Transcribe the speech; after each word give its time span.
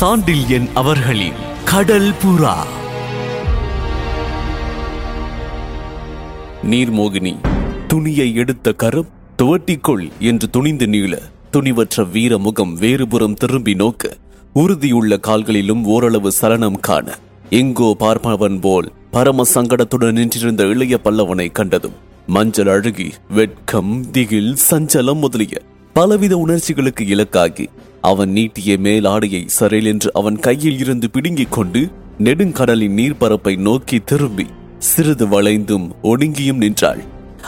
சாண்டில்யன் 0.00 0.68
அவர்களின் 0.74 1.38
கடல் 1.64 2.12
புறா. 2.22 2.56
நீர்மோகினி 6.62 7.36
துணியை 7.88 8.34
எடுத்த 8.34 8.72
கரம் 8.72 9.10
துவட்டிக்கொள் 9.42 10.08
என்று 10.18 10.50
துணிந்து 10.50 10.88
நீள 10.88 11.22
துணிவற்ற 11.52 12.10
வீர 12.10 12.38
முகம் 12.38 12.76
வேறுபுறம் 12.76 13.34
திரும்பி 13.34 13.74
நோக்க 13.74 14.16
உறுதியுள்ள 14.52 15.16
கால்களிலும் 15.16 15.84
ஓரளவு 15.84 16.32
சலனம் 16.32 16.80
காண 16.80 17.06
எங்கோ 17.50 17.96
பார்ப்பவன் 17.98 18.60
போல் 18.60 18.92
பரம 19.10 19.44
சங்கடத்துடன் 19.54 20.12
நின்றிருந்த 20.12 20.64
இளைய 20.64 20.98
பல்லவனை 21.04 21.52
கண்டதும் 21.52 21.98
மஞ்சள் 22.26 22.68
அழுகி 22.68 23.12
வெட்கம் 23.28 24.10
திகில் 24.10 24.56
சஞ்சலம் 24.70 25.18
முதலிய 25.18 25.54
பலவித 25.92 26.36
உணர்ச்சிகளுக்கு 26.36 27.06
இலக்காகி 27.06 27.68
அவன் 28.00 28.30
நீட்டிய 28.30 28.76
மேலாடையை 28.76 29.40
சரேல் 29.60 29.84
என்று 29.84 30.10
அவன் 30.14 30.38
கையில் 30.38 30.78
இருந்து 30.78 31.10
பிடுங்கிக் 31.10 31.52
கொண்டு 31.52 31.80
நெடுங்கடலின் 32.18 32.96
நீர்ப்பரப்பை 33.00 33.56
நோக்கி 33.56 33.98
திரும்பி 34.00 34.46
சிறிது 34.78 35.26
வளைந்தும் 35.26 35.86
ஒடுங்கியும் 36.02 36.56
நின்றாள். 36.56 37.02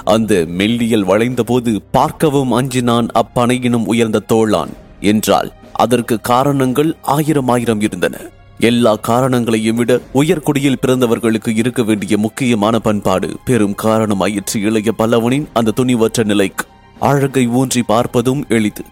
அந்த 0.05 0.45
மெல்லியல் 0.47 1.05
வளைந்தபோது 1.05 1.73
பார்க்கவும் 1.91 2.53
அஞ்சினான் 2.53 3.09
அப்பனையினும் 3.15 3.87
உயர்ந்த 3.87 4.23
தோளான் 4.29 4.73
என்றால் 5.01 5.53
அதற்கு 5.73 6.21
காரணங்கள் 6.21 6.97
ஆயிரம் 7.03 7.49
ஆயிரம் 7.49 7.81
இருந்தன. 7.81 8.17
எல்லா 8.59 8.95
காரணங்களையும் 8.95 9.77
விட 9.77 10.01
உயர்குடியில் 10.15 10.83
பிறந்தவர்களுக்கு 10.87 11.57
இருக்க 11.57 11.83
வேண்டிய 11.83 12.19
முக்கியமான 12.19 12.79
பண்பாடு 12.79 13.31
பெரும் 13.45 13.79
காரணமாயிற்று 13.83 14.57
இளைய 14.57 14.93
பல்லவனின் 14.99 15.49
அந்த 15.53 15.75
துணிவற்ற 15.77 16.25
நிலைக்கு. 16.25 16.67
அழகை 17.09 17.45
ஊன்றி 17.49 17.83
பார்ப்பதும் 17.89 18.43
எளிது. 18.49 18.83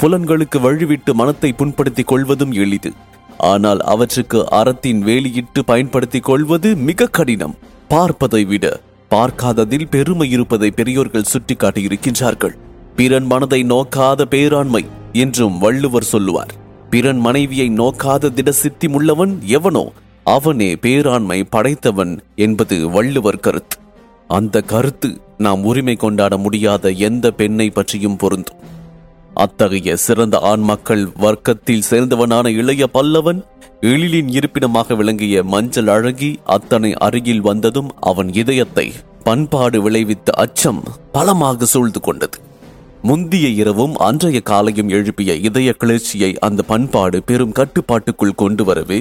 புலன்களுக்கு 0.00 0.58
வழிவிட்டு 0.58 1.12
மனத்தை 1.12 1.52
புண்படுத்திக் 1.52 2.06
கொள்வதும் 2.06 2.52
எளிது. 2.52 2.90
ஆனால் 3.38 3.80
அவற்றுக்கு 3.80 4.38
அறத்தின் 4.50 5.00
வேலியிட்டு 5.02 5.60
பயன்படுத்திக் 5.66 6.24
கொள்வது 6.24 6.76
மிக 6.76 7.06
கடினம். 7.06 7.56
பார்ப்பதை 7.88 8.44
விட 8.44 8.80
பார்க்காததில் 9.10 9.90
பெருமை 9.90 10.30
இருப்பதை 10.30 10.70
பெரியோர்கள் 10.70 11.30
சுட்டிக்காட்டியிருக்கின்றார்கள். 11.32 12.54
பிறன் 12.96 13.26
மனதை 13.26 13.60
நோக்காத 13.64 14.24
பேராண்மை 14.30 14.82
என்றும் 15.12 15.58
வள்ளுவர் 15.58 16.10
சொல்லுவார். 16.12 16.54
பிறன் 16.90 17.18
மனைவியை 17.18 17.68
நோக்காத 17.70 18.32
திட 18.32 18.52
சித்திமுள்ளவன் 18.62 19.34
எவனோ? 19.40 19.84
அவனே 20.26 20.70
பேராண்மை 20.74 21.38
படைத்தவன் 21.50 22.14
என்பது 22.36 22.88
வள்ளுவர் 22.88 23.40
கருத்து. 23.40 23.76
அந்த 24.28 24.60
கருத்து 24.60 25.10
நாம் 25.38 25.62
உரிமை 25.64 25.94
கொண்டாட 25.96 26.36
முடியாத 26.36 26.90
எந்த 26.90 27.26
பெண்ணை 27.30 27.70
பற்றியும் 27.70 28.16
பொருந்தும். 28.16 28.58
அத்தகைய 29.34 29.96
சிறந்த 29.96 30.36
ஆண் 30.38 30.60
மக்கள் 30.60 31.04
வர்க்கத்தில் 31.16 31.86
சேர்ந்தவனான 31.90 32.46
இளைய 32.60 32.86
பல்லவன் 32.94 33.40
எழிலின் 33.80 34.28
இருப்பிடமாக 34.28 34.94
விளங்கிய 34.94 35.42
மஞ்சள் 35.42 35.86
அழகி 35.86 36.30
அத்தனை 36.44 36.90
அருகில் 37.06 37.40
வந்ததும் 37.40 37.90
அவன் 38.00 38.32
இதயத்தை 38.32 38.86
பண்பாடு 39.24 39.78
விளைவித்த 39.86 40.30
அச்சம் 40.44 40.82
பலமாக 41.12 41.64
சூழ்ந்து 41.64 42.00
கொண்டது. 42.00 42.38
முந்திய 43.02 43.48
இரவும் 43.48 43.94
அன்றைய 43.96 44.40
காலையும் 44.40 44.88
எழுப்பிய 44.88 45.34
இதய 45.48 45.72
கிளர்ச்சியை 45.72 46.30
அந்த 46.38 46.62
பண்பாடு 46.62 47.22
பெரும் 47.22 47.52
கட்டுப்பாட்டுக்குள் 47.52 48.40
கொண்டு 48.42 48.64
வரவே 48.64 49.00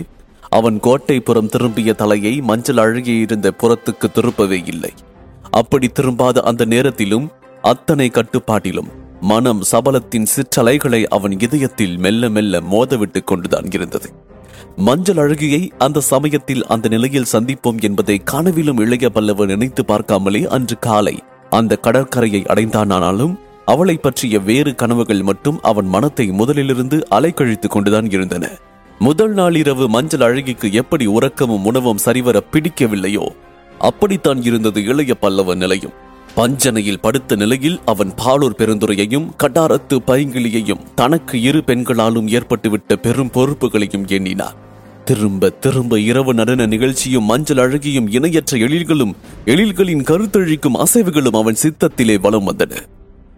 அவன் 0.50 0.80
கோட்டைப்புறம் 0.80 1.50
திரும்பிய 1.50 1.94
தலையை 1.94 2.34
மஞ்சள் 2.42 2.78
அழகியிருந்த 2.78 3.48
புறத்துக்கு 3.62 4.08
திருப்பவே 4.16 4.60
இல்லை. 4.68 4.94
அப்படி 5.60 5.88
திரும்பாத 5.90 6.38
அந்த 6.42 6.64
நேரத்திலும் 6.66 7.28
அத்தனை 7.62 8.08
கட்டுப்பாட்டிலும் 8.10 8.90
மனம் 9.22 9.62
சபலத்தின் 9.72 10.28
சிற்றலைகளை 10.36 11.00
அவன் 11.08 11.36
இதயத்தில் 11.40 11.96
மெல்ல 11.98 12.30
மெல்ல 12.30 12.60
மோதவிட்டுக் 12.72 13.28
கொண்டுதான் 13.28 13.68
இருந்தது. 13.72 14.10
மஞ்சள் 14.78 15.16
அழகியை 15.16 15.62
அந்த 15.78 16.04
சமயத்தில் 16.10 16.66
அந்த 16.66 16.88
நிலையில் 16.88 17.32
சந்திப்போம் 17.32 17.80
என்பதை 17.82 18.18
கனவிலும் 18.24 18.78
இளைய 18.78 19.08
பல்லவன் 19.14 19.46
நினைத்து 19.46 19.84
பார்க்காமலே 19.88 20.42
அன்று 20.48 20.78
காலை 20.80 21.16
அந்த 21.50 21.76
கடற்கரையை 21.76 22.42
அடைந்தானானாலும் 22.44 23.34
அவளை 23.66 23.96
பற்றிய 23.98 24.40
வேறு 24.40 24.72
கனவுகள் 24.76 25.24
மட்டும் 25.24 25.58
அவன் 25.62 25.88
மனத்தை 25.88 26.26
முதலிலிருந்து 26.32 26.98
அலைக்கழித்துக் 27.12 27.74
கொண்டுதான் 27.76 28.10
இருந்தன. 28.12 28.46
முதல் 29.00 29.34
நாளிரவு 29.34 29.86
மஞ்சள் 29.88 30.26
அழகிக்கு 30.28 30.68
எப்படி 30.74 31.06
உறக்கமும் 31.08 31.66
உணவும் 31.66 32.04
சரிவர 32.06 32.38
பிடிக்கவில்லையோ 32.52 33.26
அப்படித்தான் 33.80 34.44
இருந்தது 34.44 34.84
இளைய 34.84 35.18
பல்லவன் 35.22 35.56
நிலையும். 35.56 35.92
பஞ்சனையில் 36.36 37.00
படுத்த 37.02 37.36
நிலையில் 37.36 37.80
அவன் 37.86 38.14
பாலூர் 38.26 38.58
பெருந்துரையையும் 38.58 39.30
கட்டாரத்து 39.44 40.00
பைங்கிளியையும் 40.08 40.84
தனக்கு 40.96 41.42
இரு 41.42 41.64
பெண்களாலும் 41.66 42.28
ஏற்பட்டுவிட்ட 42.28 42.96
பெரும் 42.96 43.30
பொறுப்புகளையும் 43.34 44.08
எண்ணினார். 44.08 44.56
திரும்ப 45.06 45.50
திரும்ப 45.50 46.00
இரவு 46.00 46.34
நடன 46.34 46.66
நிகழ்ச்சியும் 46.66 47.24
மஞ்சள் 47.24 47.58
அழகியும் 47.58 48.12
இணையற்ற 48.12 48.58
எழில்களும் 48.58 49.16
எழில்களின் 49.46 50.04
கருத்தழிக்கும் 50.04 50.84
அசைவுகளும் 50.84 51.38
அவன் 51.38 51.58
சித்தத்திலே 51.64 52.20
வலம் 52.20 52.52
வந்தன. 52.52 52.76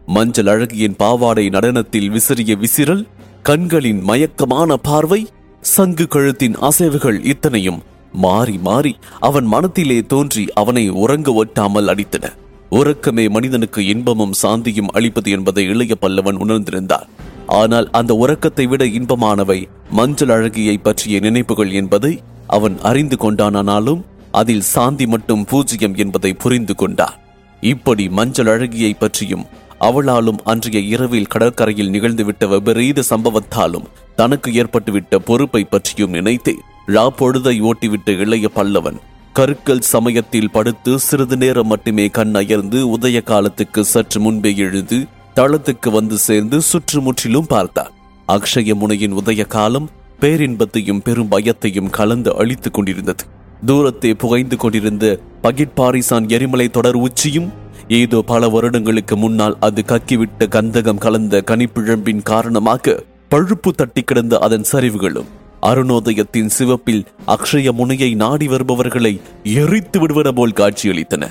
மஞ்சள் 0.05 0.45
அழகியின் 0.45 0.95
பாவாடை 0.97 1.49
நடனத்தில் 1.49 2.11
விசிறிய 2.11 2.57
விசிறல் 2.57 3.07
கண்களின் 3.43 4.03
மயக்கமான 4.03 4.73
பார்வை 4.73 5.27
சங்கு 5.61 6.07
கழுத்தின் 6.09 6.55
அசைவுகள் 6.61 7.25
இத்தனையும் 7.25 7.81
மாறி 8.13 8.57
மாறி 8.57 8.93
அவன் 9.19 9.45
மனத்திலே 9.45 10.01
தோன்றி 10.01 10.43
அவனை 10.53 10.89
உறங்க 10.89 11.45
ஒட்டாமல் 11.45 11.91
அடித்தன. 11.93 12.25
உறக்கமே 12.71 13.29
மனிதனுக்கு 13.29 13.85
இன்பமும் 13.85 14.37
சாந்தியும் 14.41 14.91
அளிப்பது 14.93 15.31
என்பதை 15.31 15.63
இளைய 15.65 15.95
பல்லவன் 16.01 16.41
உணர்ந்திருந்தார். 16.45 17.07
ஆனால் 17.47 17.89
அந்த 17.91 18.15
உறக்கத்தை 18.15 18.65
விட 18.67 18.85
இன்பமானவை 18.85 19.67
மஞ்சள் 19.91 20.29
அழகியை 20.29 20.75
பற்றிய 20.77 21.19
நினைப்புகள் 21.19 21.71
என்பதை 21.71 22.21
அவன் 22.47 22.77
அறிந்து 22.81 23.17
கொண்டானானாலும் 23.21 24.01
அதில் 24.31 24.67
சாந்தி 24.73 25.05
மட்டும் 25.05 25.45
பூஜ்யம் 25.45 25.95
என்பதை 25.95 26.33
புரிந்து 26.33 26.75
கொண்டார் 26.75 27.19
இப்படி 27.63 28.09
மஞ்சள் 28.09 28.45
அழகியை 28.45 28.91
பற்றியும் 28.97 29.45
அவளாலும் 29.79 30.39
அன்றைய 30.43 30.79
இரவில் 30.79 31.27
கடற்கரையில் 31.27 31.89
நிகழ்ந்துவிட்ட 31.89 32.47
விபரீத 32.47 33.03
சம்பவத்தாலும் 33.09 33.89
தனக்கு 34.15 34.51
ஏற்பட்டுவிட்ட 34.51 35.15
பொறுப்பை 35.15 35.63
பற்றியும் 35.63 36.11
நினைத்தேன். 36.11 36.61
ரா 36.93 37.03
பொழுதை 37.17 37.53
ஓட்டிவிட்ட 37.61 38.09
இளைய 38.23 38.49
பல்லவன் 38.55 38.99
கருக்கல் 39.33 39.81
சமயத்தில் 39.93 40.51
படுத்து 40.51 40.91
சிறிது 40.99 41.37
நேரம் 41.37 41.67
மட்டுமே 41.67 42.05
கண் 42.07 42.35
அயர்ந்து 42.35 42.79
உதய 42.97 43.17
காலத்துக்கு 43.23 43.81
சற்று 43.85 44.19
முன்பே 44.19 44.51
எழுந்து 44.55 44.97
தளத்துக்கு 45.33 45.89
வந்து 45.91 46.17
சேர்ந்து 46.17 46.57
சுற்றுமுற்றிலும் 46.61 47.47
பார்த்தார். 47.47 47.91
அக்ஷய 48.27 48.73
முனையின் 48.75 49.13
உதய 49.13 49.47
காலம் 49.47 49.89
பேரின்பத்தையும் 50.21 51.01
பெரும் 51.01 51.31
பயத்தையும் 51.31 51.89
கலந்து 51.89 52.31
அழித்துக் 52.35 52.73
கொண்டிருந்தது. 52.73 53.25
தூரத்தே 53.65 54.13
புகைந்து 54.13 54.57
கொண்டிருந்த 54.57 55.05
பகிட்பாரிசான் 55.43 56.27
எரிமலை 56.27 56.67
தொடர் 56.69 56.95
உச்சியும் 56.95 57.49
ஏதோ 57.87 58.21
பல 58.21 58.49
வருடங்களுக்கு 58.49 59.17
முன்னால் 59.17 59.57
அது 59.59 59.83
கக்கிவிட்ட 59.87 60.47
கந்தகம் 60.47 61.03
கலந்த 61.05 61.43
கனிப்பிழம்பின் 61.51 62.23
காரணமாக 62.23 63.03
பழுப்பு 63.29 63.71
தட்டி 63.71 64.01
கிடந்த 64.01 64.39
அதன் 64.39 64.65
சரிவுகளும் 64.71 65.29
அருணோதயத்தின் 65.61 66.49
சிவப்பில் 66.49 67.05
அக்ஷய 67.27 67.71
முனையை 67.71 68.13
நாடி 68.13 68.47
வருபவர்களை 68.47 69.21
எரித்து 69.43 69.99
விடுவன 69.99 70.31
போல் 70.31 70.53
காட்சியளித்தன. 70.55 71.27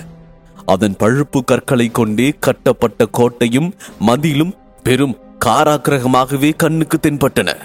அதன் 0.66 0.96
பழுப்பு 0.96 1.44
கற்களை 1.44 1.90
கொண்டே 1.90 2.34
கட்டப்பட்ட 2.40 3.06
கோட்டையும் 3.06 3.74
மதிலும் 3.98 4.54
பெரும் 4.82 5.16
காராக்கிரகமாகவே 5.44 6.56
கண்ணுக்கு 6.56 6.98
தென்பட்டன. 7.02 7.56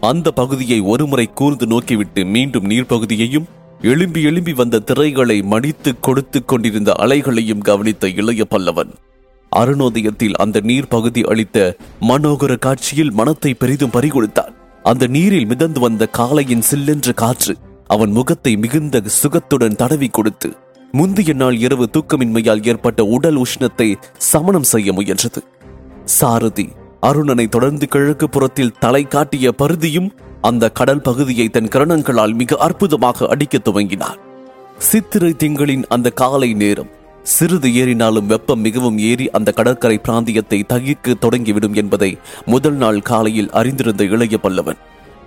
அந்த 0.00 0.30
பகுதியை 0.30 0.80
ஒருமுறை 0.80 1.30
கூர்ந்து 1.34 1.66
நோக்கிவிட்டு 1.66 2.24
மீண்டும் 2.24 2.70
நீர்ப்பகுதியையும் 2.70 3.48
எழும்பி 3.82 4.22
எழும்பி 4.22 4.52
வந்த 4.52 4.78
திரைகளை 4.78 5.42
மடித்து 5.42 6.00
கொடுத்து 6.00 6.44
கொண்டிருந்த 6.44 6.92
அலைகளையும் 6.98 7.58
கவனித்த 7.58 8.08
இளைய 8.08 8.46
பல்லவன். 8.50 8.90
அருணோதயத்தில் 9.56 10.32
அந்த 10.32 10.60
நீர் 10.60 10.88
பகுதி 10.88 11.20
அளித்த 11.20 11.76
மனோகர 12.00 12.58
காட்சியில் 12.58 13.10
மனத்தை 13.10 13.54
பெரிதும் 13.54 13.90
பறிகொடுத்தான். 13.90 14.54
அந்த 14.82 15.06
நீரில் 15.06 15.46
மிதந்து 15.46 15.80
வந்த 15.80 16.08
காளையின் 16.18 16.62
சில்லென்ற 16.70 17.14
காற்று 17.14 17.56
அவன் 17.86 18.10
முகத்தை 18.10 18.56
மிகுந்த 18.56 19.02
சுகத்துடன் 19.22 19.76
தடவி 19.76 20.08
கொடுத்து 20.08 20.52
முந்தைய 20.92 21.32
நாள் 21.32 21.56
இரவு 21.56 21.88
தூக்கமின்மையால் 21.92 22.66
ஏற்பட்ட 22.66 23.04
உடல் 23.04 23.36
உஷ்ணத்தை 23.36 23.94
சமணம் 24.16 24.62
செய்ய 24.62 24.92
முயன்றது. 24.92 25.38
சாரதி 26.04 26.68
அருணனை 27.00 27.48
தொடர்ந்து 27.48 27.88
கிழக்கு 27.88 28.28
புறத்தில் 28.28 28.74
தலை 28.78 29.04
காட்டிய 29.04 29.54
பருதியும் 29.58 30.10
அந்த 30.40 30.70
கடல் 30.70 31.00
பகுதியை 31.00 31.48
தன் 31.48 31.68
கரணங்களால் 31.68 32.34
மிக 32.34 32.56
அற்புதமாக 32.56 33.26
அடிக்கத் 33.26 33.68
துவங்கினார் 33.68 34.18
சித்திரை 34.78 35.32
திங்களின் 35.32 35.84
அந்த 35.88 36.10
காலை 36.10 36.54
நேரம் 36.54 36.90
சிறிது 37.24 37.74
ஏறினாலும் 37.74 38.26
வெப்பம் 38.26 38.60
மிகவும் 38.60 38.98
ஏறி 38.98 39.30
அந்த 39.30 39.52
கடற்கரை 39.52 39.98
பிராந்தியத்தை 39.98 40.64
தகிக்க 40.68 41.14
தொடங்கிவிடும் 41.20 41.74
என்பதை 41.74 42.18
முதல் 42.46 42.74
நாள் 42.74 43.00
காலையில் 43.00 43.50
அறிந்திருந்த 43.50 44.04
இளைய 44.04 44.38
பல்லவன். 44.42 44.76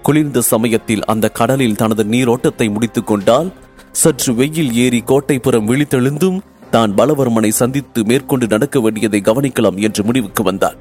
குளிர்ந்த 0.01 0.41
சமயத்தில் 0.41 1.03
அந்த 1.03 1.29
கடலில் 1.29 1.75
தனது 1.75 2.03
நீரோட்டத்தை 2.03 2.71
முடித்துக் 2.71 3.07
கொண்டால் 3.07 3.53
சற்று 3.91 4.33
வெயில் 4.33 4.73
ஏறி 4.73 5.03
கோட்டைப்புறம் 5.07 5.67
விழித்தெழுந்தும் 5.67 6.41
தான் 6.69 6.93
பலவர்மனை 6.93 7.49
சந்தித்து 7.49 8.03
மேற்கொண்டு 8.03 8.47
நடக்க 8.47 8.79
வேண்டியதை 8.79 9.21
கவனிக்கலாம் 9.21 9.77
என்று 9.77 10.03
முடிவுக்கு 10.03 10.43
வந்தார் 10.43 10.77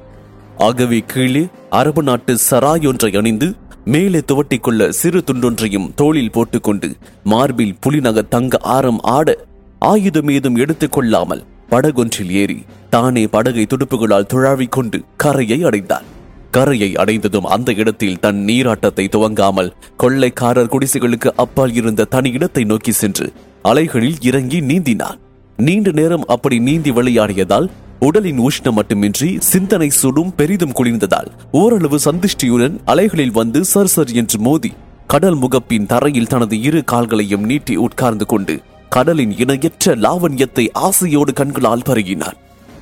ஆகவே 0.57 0.99
கீழே 0.99 1.47
அரபு 1.69 2.03
நாட்டு 2.03 2.37
சராய் 2.49 2.87
ஒன்றை 2.87 3.15
அணிந்து 3.15 3.55
மேலே 3.85 4.19
துவட்டிக்கொள்ள 4.19 4.89
சிறு 4.89 5.21
துண்டொன்றையும் 5.21 5.93
தோளில் 5.95 6.31
போட்டுக்கொண்டு 6.31 6.95
மார்பில் 7.23 7.75
புலிநக 7.79 8.21
தங்க 8.21 8.57
ஆரம் 8.57 8.99
ஆட 8.99 9.37
ஆயுதம் 9.83 10.29
ஏதும் 10.29 10.55
எடுத்துக் 10.55 10.91
கொள்ளாமல் 10.91 11.43
படகொன்றில் 11.69 12.31
ஏறி 12.31 12.57
தானே 12.89 13.23
படகை 13.25 13.63
துடுப்புகளால் 13.65 14.27
துழாவிக் 14.33 14.69
கொண்டு 14.69 14.97
கரையை 15.17 15.57
அடைந்தான். 15.63 16.05
கரையை 16.51 16.89
அடைந்ததும் 16.95 17.45
அந்த 17.45 17.69
இடத்தில் 17.73 18.19
தன் 18.19 18.39
நீராட்டத்தை 18.49 19.05
துவங்காமல் 19.09 19.73
கொள்ளைக்காரர் 19.95 20.71
குடிசைகளுக்கு 20.73 21.29
அப்பால் 21.35 21.73
இருந்த 21.73 22.03
தனி 22.05 22.29
இடத்தை 22.29 22.63
நோக்கி 22.63 22.91
சென்று 22.91 23.27
அலைகளில் 23.65 24.19
இறங்கி 24.21 24.59
நீந்தினான். 24.61 25.19
நீண்ட 25.59 25.91
நேரம் 25.91 26.27
அப்படி 26.27 26.59
நீந்தி 26.59 26.91
விளையாடியதால் 26.91 27.67
உடலின் 28.01 28.39
உஷ்ணம் 28.39 28.73
மட்டுமின்றி 28.73 29.29
சிந்தனை 29.49 29.89
சுடும் 30.01 30.31
பெரிதும் 30.35 30.75
குளிர்ந்ததால் 30.75 31.29
ஓரளவு 31.51 31.99
சந்திஷ்டியுடன் 32.05 32.75
அலைகளில் 32.85 33.31
வந்து 33.31 33.59
சர் 33.63 33.87
சர் 33.87 34.13
என்று 34.13 34.39
மோதி 34.39 34.71
கடல் 35.07 35.35
முகப்பின் 35.35 35.85
தரையில் 35.85 36.27
தனது 36.27 36.55
இரு 36.61 36.81
கால்களையும் 36.91 37.45
நீட்டி 37.45 37.75
உட்கார்ந்து 37.77 38.25
கொண்டு 38.25 38.55
கடலின் 38.95 39.33
இணையற்ற 39.37 39.95
லாவண்யத்தை 39.95 40.69
ஆசையோடு 40.73 41.33
கண்களால் 41.33 41.85
பருகினான். 41.85 42.37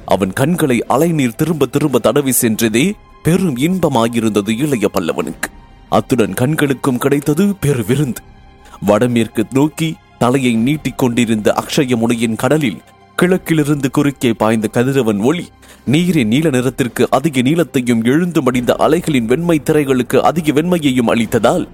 அவன் 0.06 0.34
கண்களை 0.34 0.78
அலைநீர் 0.88 1.36
திரும்ப 1.36 1.66
திரும்ப 1.66 2.00
தடவி 2.00 2.34
சென்றதே 2.42 2.92
பெரும் 3.24 3.58
இன்பமாயிருந்தது 3.58 4.52
இளைய 4.58 4.90
பல்லவனுக்கு. 4.94 5.50
அத்துடன் 5.90 6.34
கண்களுக்கும் 6.34 6.98
கிடைத்தது 6.98 7.56
பெரு 7.60 7.84
விருந்து 7.88 8.22
வடமேற்கு 8.82 9.44
நோக்கி 9.52 9.96
தலையை 10.18 10.54
நீட்டிக் 10.56 10.98
கொண்டிருந்த 10.98 11.54
அக்ஷய 11.62 11.96
முனையின் 11.96 12.36
கடலில் 12.36 12.82
கிழக்கிலிருந்து 13.16 13.90
குறுக்கே 13.92 14.32
பாய்ந்த 14.34 14.68
கதிரவன் 14.68 15.20
ஒளி 15.20 15.46
நீரின் 15.86 16.28
நீல 16.28 16.50
நிறத்திற்கு 16.50 17.08
அதிக 17.10 17.42
நீளத்தையும் 17.42 18.04
எழுந்து 18.04 18.42
மடிந்த 18.42 18.72
அலைகளின் 18.78 19.26
வெண்மை 19.26 19.62
திரைகளுக்கு 19.66 20.18
அதிக 20.22 20.52
வெண்மையையும் 20.52 21.12
அளித்ததால் 21.14 21.68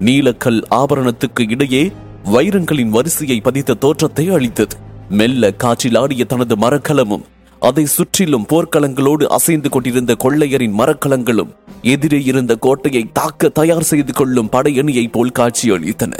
நீலக்கல் 0.00 0.60
ஆபரணத்துக்கு 0.70 1.50
இடையே 1.50 1.82
வைரங்களின் 2.24 2.88
வரிசையை 2.88 3.40
பதித்த 3.40 3.74
தோற்றத்தை 3.74 4.28
அளித்தது 4.28 4.76
மெல்ல 5.08 5.52
காற்றில் 5.52 5.94
ஆடிய 5.94 6.24
தனது 6.24 6.56
மரக்கலமும் 6.56 7.22
அதை 7.60 7.84
சுற்றிலும் 7.86 8.46
போர்க்களங்களோடு 8.48 9.24
அசைந்து 9.24 9.68
கொண்டிருந்த 9.68 10.16
கொள்ளையரின் 10.24 10.78
மரக்கலங்களும் 10.78 11.48
எதிரே 11.82 12.22
இருந்த 12.22 12.56
கோட்டையை 12.56 13.10
தாக்க 13.12 13.48
தயார் 13.48 13.82
செய்து 13.82 14.12
கொள்ளும் 14.12 14.48
படையணியைப் 14.52 15.12
போல் 15.12 15.32
காட்சியளித்தன. 15.38 16.12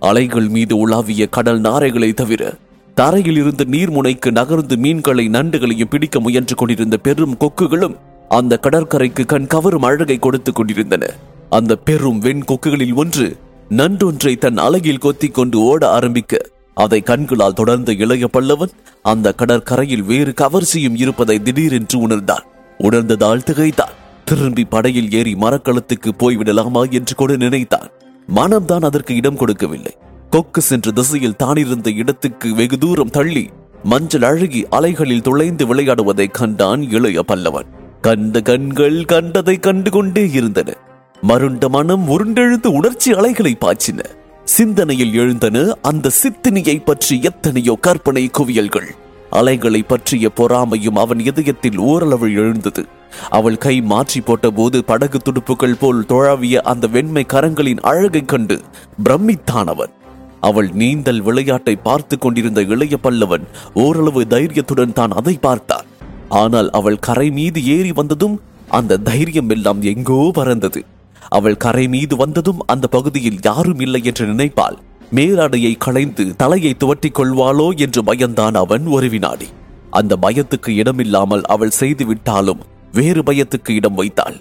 அலைகள் 0.00 0.48
மீது 0.48 0.76
உலாவிய 0.76 1.28
கடல் 1.28 1.60
நாரைகளை 1.60 2.14
தவிர 2.14 2.54
தரையில் 2.94 3.36
இருந்து 3.36 3.64
நீர்முனைக்கு 3.64 4.30
நகர்ந்து 4.30 4.76
மீன்களை 4.76 5.28
நண்டுகளையும் 5.28 5.90
பிடிக்க 5.90 6.20
முயன்று 6.20 6.54
கொண்டிருந்த 6.54 6.96
பெரும் 6.96 7.36
கொக்குகளும் 7.40 7.96
அந்த 8.28 8.58
கடற்கரைக்கு 8.62 9.26
கண் 9.26 9.46
கவரும் 9.46 9.82
அழகை 9.82 10.18
கொடுத்துக் 10.18 10.54
கொண்டிருந்தன. 10.54 11.06
அந்த 11.50 11.76
பெரும் 11.76 12.18
வெண் 12.18 12.42
கொக்குகளில் 12.48 12.94
ஒன்று 12.94 13.36
நன்றொன்றை 13.70 14.36
தன் 14.36 14.56
அலகில் 14.56 14.98
கொத்திக் 14.98 15.34
கொண்டு 15.34 15.60
ஓட 15.60 15.90
ஆரம்பிக்க. 15.90 16.38
அதை 16.74 17.00
கண்களால் 17.00 17.52
தொடர்ந்த 17.52 17.92
இளைய 17.92 18.28
பல்லவன் 18.32 18.70
அந்த 19.02 19.32
கடற்கரையில் 19.32 20.02
வேறு 20.02 20.34
கவர்ச்சியும் 20.40 20.96
இருப்பதை 20.96 21.42
திடீரென்று 21.42 21.98
உணர்ந்தான். 21.98 22.44
உணர்ந்ததால் 22.78 23.42
திகைத்தான். 23.42 23.92
திரும்பி 24.24 24.64
படையில் 24.64 25.12
ஏறி 25.12 25.34
மரக்களத்துக்கு 25.34 26.12
போய்விடலாமா 26.18 26.90
என்று 26.90 27.14
கூட 27.14 27.36
நினைத்தான். 27.36 27.88
மனம்தான் 28.34 28.84
அதற்கு 28.84 29.14
இடம் 29.14 29.36
கொடுக்கவில்லை. 29.36 29.96
கொக்கு 30.30 30.60
சென்ற 30.60 30.90
திசையில் 30.90 31.36
தானிருந்த 31.36 31.94
இடத்துக்கு 31.94 32.54
வெகு 32.54 32.78
தூரம் 32.78 33.10
தள்ளி 33.10 33.50
மஞ்சள் 33.84 34.22
அழகி 34.22 34.66
அலைகளில் 34.70 35.22
துளைந்து 35.22 35.74
விளையாடுவதை 35.74 36.30
கண்டான் 36.30 36.90
இளைய 36.90 37.24
பல்லவன். 37.28 37.66
கண்ட 38.00 38.40
கண்கள் 38.40 39.04
கண்டதை 39.04 39.58
கண்டு 39.58 39.90
கொண்டே 39.90 40.30
இருந்தன. 40.30 40.76
மருண்ட 41.22 41.68
மனம் 41.68 42.08
உருண்டெழுந்து 42.08 42.66
உணர்ச்சி 42.66 43.12
அலைகளை 43.12 43.56
பாய்ச்சின. 43.60 44.00
சிந்தனையில் 44.44 45.14
எழுந்தன 45.14 45.76
அந்த 45.82 46.10
சித்தினியை 46.22 46.84
பற்றி 46.84 47.22
எத்தனையோ 47.22 47.76
கற்பனை 47.80 48.30
குவியல்கள். 48.30 48.88
அலைகளை 49.30 49.82
பற்றிய 49.82 50.28
பொறாமையும் 50.36 50.96
அவன் 50.96 51.18
இதயத்தில் 51.18 51.78
ஓரளவு 51.78 52.32
எழுந்தது. 52.32 52.84
அவள் 53.30 53.58
கை 53.58 53.80
மாற்றி 53.80 54.20
போட்டபோது 54.20 54.78
படகு 54.84 55.18
துடுப்புகள் 55.18 55.78
போல் 55.78 56.04
தொழாவிய 56.08 56.56
அந்த 56.56 56.86
வெண்மை 56.86 57.24
கரங்களின் 57.28 57.80
அழகைக் 57.80 58.28
கண்டு 58.28 58.60
பிரமித்தான் 59.02 59.66
அவன் 59.66 59.92
அவள் 60.40 60.70
நீந்தல் 60.72 61.20
விளையாட்டை 61.20 61.76
பார்த்து 61.76 62.18
கொண்டிருந்த 62.18 62.60
இளைய 62.62 62.96
பல்லவன் 63.02 63.44
ஓரளவு 63.74 64.26
தைரியத்துடன் 64.26 64.92
தான் 64.92 65.10
அதை 65.10 65.38
பார்த்தான். 65.40 65.86
ஆனால் 66.28 66.70
அவள் 66.70 66.98
கரை 66.98 67.30
மீது 67.30 67.64
ஏறி 67.64 67.92
வந்ததும் 67.92 68.40
அந்த 68.68 68.96
தைரியம் 68.96 69.48
எல்லாம் 69.48 69.82
எங்கோ 69.82 70.30
பறந்தது. 70.32 70.84
அவள் 71.32 71.56
கரை 71.56 71.86
மீது 71.88 72.14
வந்ததும் 72.16 72.62
அந்த 72.66 72.86
பகுதியில் 72.86 73.42
யாரும் 73.42 73.80
இல்லை 73.80 74.00
என்று 74.04 74.24
நினைப்பால் 74.26 74.78
மேலாடையை 75.14 75.72
களைந்து 75.78 76.24
தலையை 76.36 76.72
துவட்டிக் 76.78 77.16
கொள்வாளோ 77.18 77.68
என்று 77.76 78.00
பயந்தான் 78.02 78.54
அவன் 78.54 78.86
ஒரு 78.86 79.08
வினாடி. 79.08 79.48
அந்த 79.90 80.16
பயத்துக்கு 80.16 80.70
இடமில்லாமல் 80.80 81.44
அவள் 81.44 81.76
செய்து 81.80 82.04
விட்டாலும் 82.04 82.64
வேறு 82.92 83.22
பயத்துக்கு 83.22 83.70
இடம் 83.70 83.94
வைத்தாள். 83.94 84.36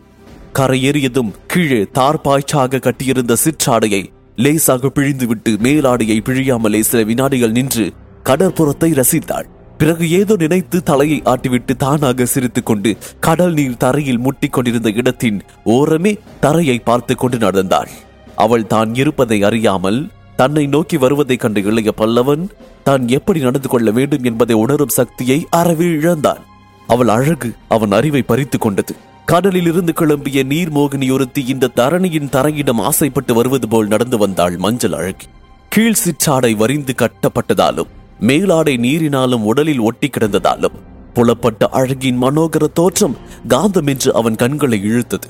கரையேறியதும் 0.53 1.31
கீழே 1.47 1.81
தார்பாய்ச்சாக 1.93 2.79
கட்டியிருந்த 2.79 3.35
சிற்றாடையை 3.43 4.03
லேசாக 4.35 4.91
பிழிந்துவிட்டு 4.95 5.51
மேலாடையை 5.65 6.17
பிழியாமலே 6.27 6.79
சில 6.79 6.99
வினாடிகள் 7.03 7.51
நின்று 7.51 7.85
கடற்புறத்தை 8.25 8.89
ரசித்தாள். 8.99 9.47
பிறகு 9.79 10.05
ஏதோ 10.09 10.33
நினைத்து 10.35 10.83
தலையை 10.83 11.21
ஆட்டிவிட்டு 11.25 11.73
தானாக 11.77 12.25
சிரித்து 12.25 12.63
கொண்டு 12.63 12.91
கடல் 13.19 13.53
நீர் 13.53 13.77
தரையில் 13.77 14.23
முட்டிக் 14.25 14.53
கொண்டிருந்த 14.53 14.89
இடத்தின் 14.89 15.37
ஓரமே 15.65 16.11
தரையை 16.39 16.77
பார்த்து 16.79 17.15
கொண்டு 17.15 17.37
நடந்தாள். 17.37 17.91
அவள் 18.35 18.65
தான் 18.67 18.95
இருப்பதை 18.95 19.37
அறியாமல் 19.43 19.99
தன்னை 20.35 20.65
நோக்கி 20.65 20.97
வருவதைக் 20.97 21.39
கண்ட 21.39 21.59
இளைய 21.59 21.91
பல்லவன் 21.97 22.43
தான் 22.83 23.07
எப்படி 23.07 23.39
நடந்து 23.39 23.69
கொள்ள 23.69 23.91
வேண்டும் 23.91 24.23
என்பதை 24.23 24.55
உணரும் 24.55 24.95
சக்தியை 24.97 25.39
அறவே 25.49 25.85
இழந்தான். 25.85 26.43
அவள் 26.87 27.07
அழகு 27.07 27.49
அவன் 27.69 27.91
அறிவை 27.91 28.21
பறித்து 28.21 28.57
கொண்டது. 28.57 28.95
கடலில் 29.25 29.65
இருந்து 29.65 29.93
கிளம்பிய 29.99 30.43
நீர் 30.43 30.71
மோகினி 30.71 31.11
ஒருத்தி 31.11 31.41
இந்த 31.45 31.71
தரணியின் 31.75 32.29
தரையிடம் 32.29 32.79
ஆசைப்பட்டு 32.79 33.33
வருவது 33.33 33.67
போல் 33.67 33.87
நடந்து 33.87 34.17
வந்தாள் 34.17 34.57
மஞ்சள் 34.57 34.91
அழகி. 34.91 35.27
கீழ் 35.69 36.01
சிற்றாடை 36.03 36.51
வரிந்து 36.55 36.95
கட்டப்பட்டதாலும் 36.97 37.91
மேலாடை 38.19 38.77
நீரினாலும் 38.77 39.43
உடலில் 39.43 39.79
ஒட்டி 39.79 40.09
கிடந்ததாலும் 40.09 40.77
புலப்பட்ட 41.13 41.69
அழகின் 41.69 42.21
மனோகர 42.21 42.65
தோற்றம் 42.73 43.17
காந்தம் 43.47 43.87
என்று 43.87 44.13
அவன் 44.13 44.35
கண்களை 44.35 44.79
இழுத்தது. 44.83 45.29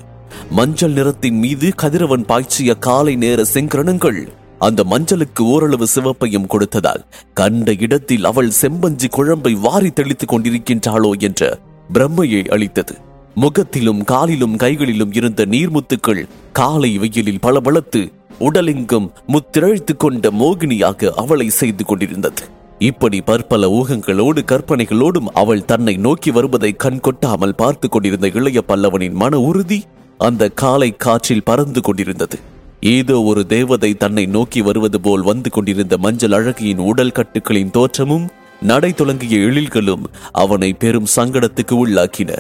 மஞ்சள் 0.50 0.92
நிறத்தின் 0.92 1.38
மீது 1.38 1.72
கதிரவன் 1.76 2.26
பாய்ச்சிய 2.26 2.78
காலை 2.78 3.16
நேர 3.16 3.46
செங்கிரணங்கள் 3.54 4.28
அந்த 4.60 4.84
மஞ்சளுக்கு 4.84 5.40
ஓரளவு 5.40 5.88
சிவப்பையும் 5.96 6.50
கொடுத்ததால் 6.50 7.06
கண்ட 7.34 7.76
இடத்தில் 7.80 8.26
அவள் 8.26 8.52
செம்பஞ்சி 8.62 9.10
குழம்பை 9.10 9.54
வாரி 9.60 9.92
தெளித்துக் 9.92 10.34
கொண்டிருக்கின்றாளோ 10.34 11.12
என்ற 11.20 11.58
பிரம்மையை 11.94 12.48
அளித்தது. 12.48 12.96
முகத்திலும் 13.36 14.04
காலிலும் 14.04 14.56
கைகளிலும் 14.56 15.14
இருந்த 15.14 15.46
நீர்முத்துக்கள் 15.46 16.28
காலை 16.52 16.98
வெயிலில் 16.98 17.40
பளபளத்து 17.40 18.12
உடலெங்கும் 18.40 19.10
முத்திரழித்துக் 19.28 19.98
கொண்ட 19.98 20.32
மோகினியாக 20.32 21.12
அவளை 21.16 21.50
செய்து 21.50 21.86
கொண்டிருந்தது. 21.86 22.58
இப்படி 22.80 23.18
பற்பல 23.22 23.68
ஊகங்களோடு 23.70 24.42
கற்பனைகளோடும் 24.42 25.30
அவள் 25.34 25.66
தன்னை 25.66 25.96
நோக்கி 25.98 26.32
வருவதை 26.32 26.70
கண் 26.74 27.00
கொட்டாமல் 27.00 27.56
பார்த்து 27.56 27.90
கொண்டிருந்த 27.90 28.28
இளைய 28.28 28.60
பல்லவனின் 28.68 29.12
மன 29.12 29.40
உறுதி 29.40 29.80
அந்த 30.18 30.50
காலை 30.50 30.90
காற்றில் 30.96 31.44
பறந்து 31.44 31.82
கொண்டிருந்தது. 31.82 32.38
ஏதோ 32.80 33.22
ஒரு 33.22 33.42
தேவதை 33.46 33.94
தன்னை 33.94 34.26
நோக்கி 34.26 34.62
வருவது 34.62 35.00
போல் 35.02 35.22
வந்து 35.22 35.50
கொண்டிருந்த 35.50 35.98
மஞ்சள் 35.98 36.32
அழகியின் 36.32 36.78
உடல் 36.78 37.16
கட்டுக்களின் 37.18 37.72
தோற்றமும் 37.72 38.30
நடை 38.62 38.92
தொடங்கிய 38.94 39.38
எழில்களும் 39.40 40.06
அவனை 40.32 40.74
பெரும் 40.74 41.12
சங்கடத்துக்கு 41.16 41.76
உள்ளாக்கின. 41.84 42.32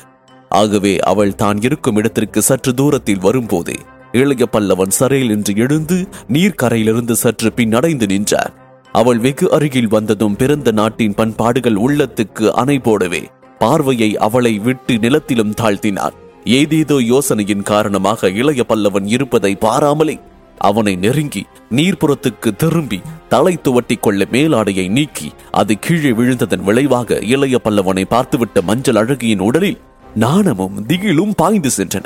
ஆகவே 0.51 0.93
அவள் 1.11 1.35
தான் 1.35 1.61
இருக்கும் 1.61 1.95
இடத்திற்கு 1.95 2.41
சற்று 2.41 2.73
தூரத்தில் 2.73 3.19
வரும்போதே 3.19 3.77
இளைய 4.11 4.45
பல்லவன் 4.51 4.97
சரையில் 4.99 5.29
என்று 5.29 5.53
எழுந்து 5.55 5.99
நீர்க்கரையிலிருந்து 6.33 7.11
சற்று 7.11 7.49
பின்னடைந்து 7.55 8.07
நின்றார் 8.07 8.53
அவள் 8.91 9.17
வெகு 9.17 9.51
அருகில் 9.51 9.87
வந்ததும் 9.87 10.35
பிறந்த 10.35 10.71
நாட்டின் 10.71 11.13
பண்பாடுகள் 11.13 11.75
உள்ளத்துக்கு 11.75 12.49
அணை 12.49 12.77
போடவே 12.77 13.21
பார்வையை 13.59 14.17
அவளை 14.17 14.57
விட்டு 14.57 14.99
நிலத்திலும் 14.99 15.53
தாழ்த்தினார். 15.61 16.15
ஏதேதோ 16.43 16.97
யோசனையின் 17.01 17.63
காரணமாக 17.63 18.29
இளைய 18.29 18.63
பல்லவன் 18.67 19.07
இருப்பதை 19.07 19.55
பாராமலே 19.55 20.19
அவனை 20.57 20.95
நெருங்கி 20.95 21.45
நீர்ப்புறத்துக்கு 21.71 22.55
திரும்பி 22.55 23.01
தலை 23.29 23.57
துவட்டிக் 23.63 23.99
கொள்ள 23.99 24.25
மேலாடையை 24.31 24.89
நீக்கி 24.89 25.31
அது 25.51 25.79
கீழே 25.79 26.11
விழுந்ததன் 26.11 26.63
விளைவாக 26.63 27.19
இளைய 27.19 27.59
பல்லவனை 27.63 28.05
பார்த்துவிட்ட 28.09 28.61
மஞ்சள் 28.61 28.95
அழகியின் 28.95 29.39
உடலில் 29.39 29.79
நாணமும் 30.15 30.85
திகிலும் 30.87 31.33
பாய்ந்து 31.35 31.69
சென்றன. 31.77 32.05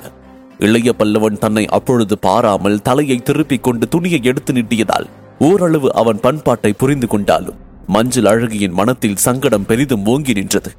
இளைய 0.58 0.94
பல்லவன் 1.00 1.38
தன்னை 1.38 1.68
அப்பொழுது 1.68 2.20
பாராமல் 2.20 2.82
தலையை 2.82 3.18
திருப்பிக் 3.18 3.64
கொண்டு 3.64 3.88
துணியை 3.88 4.20
எடுத்து 4.24 4.54
நீட்டியதால் 4.54 5.10
ஓரளவு 5.48 5.90
அவன் 6.02 6.20
பண்பாட்டை 6.26 6.72
புரிந்து 6.82 7.08
கொண்டாலும் 7.08 7.60
மஞ்சள் 7.96 8.28
அழகியின் 8.32 8.78
மனத்தில் 8.80 9.22
சங்கடம் 9.26 9.68
பெரிதும் 9.70 10.06
ஓங்கி 10.14 10.34
நின்றது. 10.38 10.72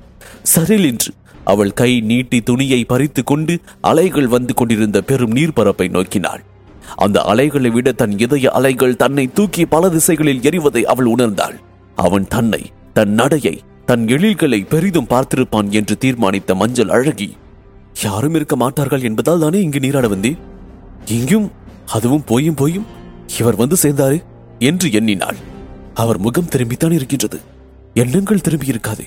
சரில் 0.53 0.87
என்று 0.91 1.11
அவள் 1.53 1.73
கை 1.81 1.91
நீட்டி 2.11 2.39
துணியை 2.49 2.81
பறித்து 2.93 3.23
கொண்டு 3.25 3.55
அலைகள் 3.91 4.29
வந்து 4.35 4.53
கொண்டிருந்த 4.55 4.99
பெரும் 5.11 5.35
நீர்ப்பரப்பை 5.37 5.87
நோக்கினாள். 5.97 6.43
அந்த 6.97 7.19
அலைகளை 7.33 7.71
விட 7.71 7.89
தன் 7.93 8.15
இதய 8.25 8.51
அலைகள் 8.59 9.01
தன்னை 9.03 9.25
தூக்கி 9.39 9.63
பல 9.75 9.91
திசைகளில் 9.95 10.45
எறிவதை 10.49 10.83
அவள் 10.93 11.09
உணர்ந்தாள். 11.15 11.57
அவன் 11.99 12.27
தன்னை 12.35 12.63
தன் 12.99 13.15
நடையை 13.21 13.57
தன் 13.89 14.05
எழில்களை 14.09 14.61
பெரிதும் 14.73 15.11
பார்த்திருப்பான் 15.13 15.71
என்று 15.79 15.95
தீர்மானித்த 16.05 16.55
மஞ்சள் 16.61 16.93
அழகி 16.97 17.29
யாரும் 18.03 18.37
இருக்க 18.39 18.55
மாட்டார்கள் 18.63 19.07
என்பதால் 19.09 19.43
தானே 19.45 19.59
இங்கு 19.61 19.81
நீராட 19.85 20.07
வந்தேன்? 20.13 20.39
இங்கும் 21.17 21.49
அதுவும் 21.97 22.25
போயும் 22.31 22.59
போயும் 22.61 22.87
இவர் 23.41 23.61
வந்து 23.63 23.77
சேர்ந்தாரு? 23.83 24.19
என்று 24.59 24.93
எண்ணினாள். 24.93 25.37
அவர் 25.95 26.19
முகம் 26.19 26.49
திரும்பித்தான் 26.53 26.93
இருக்கின்றது. 26.93 27.41
எண்ணங்கள் 27.95 28.41
திரும்பி 28.41 28.67
இருக்காது. 28.67 29.05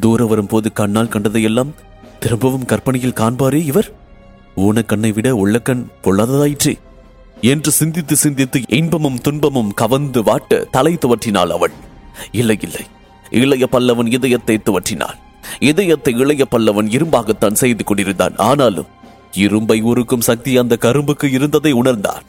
தூரம் 0.00 0.28
வரும்போது 0.28 0.72
கண்ணால் 0.72 1.06
கண்டதையெல்லாம் 1.06 1.70
திரும்பவும் 2.20 2.64
கற்பனையில் 2.64 3.12
காண்பாரே 3.12 3.64
இவர்? 3.64 3.92
ஊனக்கண்ணை 4.56 5.12
விட 5.12 5.34
உள்ளக்கண் 5.34 5.86
பொல்லாததாயிற்றே. 6.02 6.78
என்று 7.40 7.70
சிந்தித்து 7.70 8.16
சிந்தித்து 8.16 8.60
இன்பமும் 8.68 9.18
துன்பமும் 9.18 9.74
கவந்து 9.74 10.22
வாட்ட 10.22 10.66
தலை 10.70 10.98
துவற்றினாள் 11.00 11.48
அவள். 11.48 11.70
இல்லை 12.32 12.58
இல்லை. 12.62 12.86
இளைய 13.30 13.68
பல்லவன் 13.72 14.12
இதயத்தை 14.12 14.60
துவற்றினான் 14.64 15.18
இதயத்தை 15.58 16.14
இளைய 16.18 16.46
பல்லவன் 16.50 16.88
இரும்பாகத்தான் 16.88 17.52
செய்து 17.52 17.84
கொண்டிருந்தான். 17.84 18.36
ஆனாலும் 18.36 18.86
இரும்பை 19.32 19.82
உருக்கும் 19.82 20.20
சக்தி 20.20 20.58
அந்த 20.58 20.76
கரும்புக்கு 20.80 21.24
இருந்ததை 21.24 21.72
உணர்ந்தான் 21.72 22.22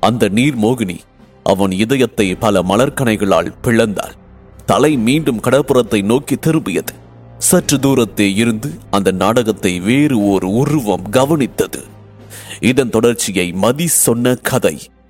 அந்த 0.00 0.28
நீர் 0.28 0.58
மோகினி 0.58 0.98
அவன் 1.46 1.70
இதயத்தை 1.70 2.34
பல 2.34 2.62
மலர்கனைகளால் 2.62 3.50
பிளந்தாள். 3.62 4.16
தலை 4.66 4.96
மீண்டும் 4.96 5.40
கடற்புறத்தை 5.40 6.00
நோக்கி 6.02 6.34
திரும்பியது. 6.34 6.94
சற்று 7.38 7.76
தூரத்தே 7.76 8.28
இருந்து 8.34 8.70
அந்த 8.90 9.10
நாடகத்தை 9.10 9.72
வேறு 9.80 10.16
ஒரு 10.28 10.48
உருவம் 10.52 11.06
கவனித்தது. 11.10 11.80
இதன் 12.60 12.90
தொடர்ச்சியை 12.90 13.52
மதி 13.52 13.86
சொன்ன 13.86 14.34
கதை. 14.34 14.76